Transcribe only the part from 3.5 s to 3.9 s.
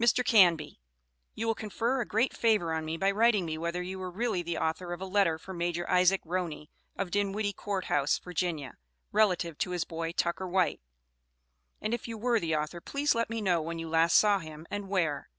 whether